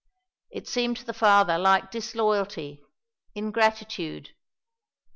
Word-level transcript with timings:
It 0.49 0.67
seemed 0.67 0.97
to 0.97 1.05
the 1.05 1.13
father 1.13 1.59
like 1.59 1.91
disloyalty 1.91 2.81
ingratitude. 3.35 4.31